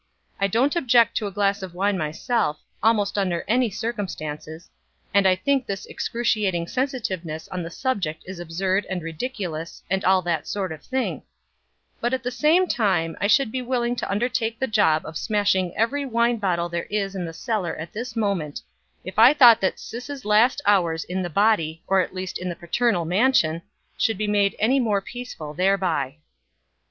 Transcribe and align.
I 0.39 0.47
don't 0.47 0.75
object 0.75 1.15
to 1.17 1.27
a 1.27 1.31
glass 1.31 1.61
of 1.61 1.75
wine 1.75 1.95
myself, 1.95 2.59
almost 2.81 3.19
under 3.19 3.45
any 3.47 3.69
circumstances, 3.69 4.67
and 5.13 5.27
I 5.27 5.35
think 5.35 5.67
this 5.67 5.85
excruciating 5.85 6.69
sensitiveness 6.69 7.47
on 7.49 7.61
the 7.61 7.69
subject 7.69 8.23
is 8.25 8.39
absurd 8.39 8.87
and 8.89 9.03
ridiculous, 9.03 9.83
and 9.91 10.03
all 10.03 10.23
that 10.23 10.47
sort 10.47 10.71
of 10.71 10.81
thing; 10.81 11.21
but 11.99 12.15
at 12.15 12.23
the 12.23 12.31
same 12.31 12.65
time 12.67 13.15
I 13.21 13.27
should 13.27 13.51
be 13.51 13.61
willing 13.61 13.95
to 13.97 14.09
undertake 14.09 14.57
the 14.59 14.65
job 14.65 15.05
of 15.05 15.17
smashing 15.17 15.77
every 15.77 16.07
wine 16.07 16.37
bottle 16.37 16.67
there 16.67 16.87
is 16.89 17.13
in 17.13 17.25
the 17.25 17.31
cellar 17.31 17.75
at 17.75 17.93
this 17.93 18.15
moment, 18.15 18.63
if 19.05 19.19
I 19.19 19.35
thought 19.35 19.61
that 19.61 19.77
Sis' 19.79 20.25
last 20.25 20.63
hours 20.65 21.03
in 21.03 21.21
the 21.21 21.29
body, 21.29 21.83
or 21.85 21.99
at 21.99 22.11
least 22.15 22.39
in 22.39 22.49
the 22.49 22.55
paternal 22.55 23.05
mansion, 23.05 23.61
would 24.07 24.17
be 24.17 24.27
made 24.27 24.55
any 24.57 24.79
more 24.79 24.99
peaceful 24.99 25.53
thereby." 25.53 26.17